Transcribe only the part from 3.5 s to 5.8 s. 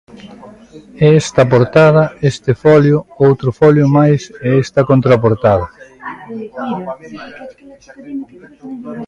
folio máis e esta contraportada.